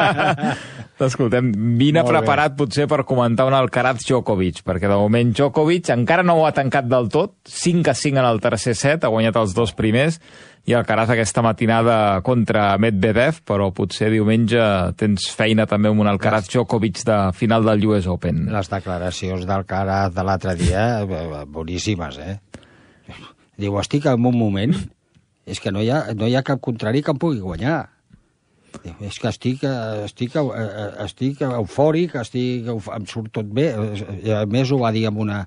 [1.01, 1.49] T'escoltem.
[1.79, 2.19] Vine Molt bé.
[2.19, 6.53] preparat potser per comentar un Alcaraz Djokovic, perquè de moment Djokovic encara no ho ha
[6.53, 10.19] tancat del tot, 5 a 5 en el tercer set, ha guanyat els dos primers,
[10.69, 14.61] i Alcaraz aquesta matinada contra Medvedev, però potser diumenge
[14.99, 18.45] tens feina també amb un Alcaraz Djokovic de final del US Open.
[18.53, 22.37] Les declaracions d'Alcaraz de l'altre dia, eh, boníssimes, eh?
[23.61, 24.77] Diu, estic en un moment,
[25.45, 27.81] és que no hi ha, no hi ha cap contrari que em pugui guanyar.
[29.03, 33.67] És que estic, eh, estic, eh, eh, estic eufòric, estic, em surt tot bé.
[34.37, 35.41] A més ho va dir amb una,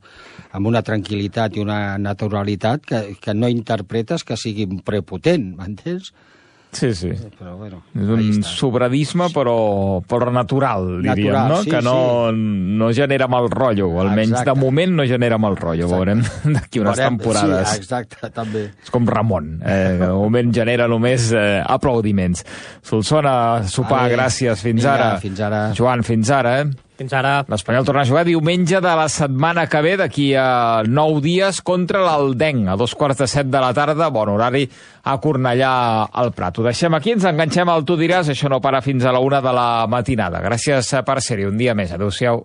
[0.52, 6.12] amb una tranquil·litat i una naturalitat que, que no interpretes que sigui prepotent, m'entens?
[6.74, 7.10] Sí, sí.
[7.38, 11.58] Però bueno, És un sobradisme, però, però natural, diríem, Natural, no?
[11.62, 14.50] sí, que no, no genera mal rotllo, almenys Exacte.
[14.50, 16.20] de moment no genera mal rotllo, veurem
[16.56, 17.68] d'aquí unes Veurem, temporades.
[17.70, 18.64] Sí, exacte, també.
[18.82, 22.42] És com Ramon, eh, de moment genera només eh, aplaudiments.
[22.82, 24.16] Solsona, sopar, Vale.
[24.18, 25.12] gràcies, fins Vinga, ara.
[25.22, 25.62] fins ara.
[25.78, 26.72] Joan, fins ara, eh?
[26.94, 27.40] Fins ara.
[27.50, 32.04] L'Espanyol torna a jugar diumenge de la setmana que ve, d'aquí a nou dies, contra
[32.04, 34.62] l'Aldenc, a dos quarts de set de la tarda, bon horari,
[35.02, 35.74] a Cornellà
[36.06, 36.62] al Prat.
[36.62, 39.42] Ho deixem aquí, ens enganxem al Tu diràs, això no para fins a la una
[39.42, 40.42] de la matinada.
[40.44, 41.90] Gràcies per ser-hi un dia més.
[41.98, 42.44] Adéu-siau.